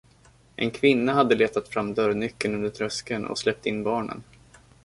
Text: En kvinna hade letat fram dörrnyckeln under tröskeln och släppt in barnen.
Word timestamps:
En 0.55 0.71
kvinna 0.71 1.13
hade 1.13 1.35
letat 1.35 1.67
fram 1.67 1.93
dörrnyckeln 1.93 2.55
under 2.55 2.69
tröskeln 2.69 3.25
och 3.25 3.37
släppt 3.37 3.65
in 3.65 3.83
barnen. 3.83 4.23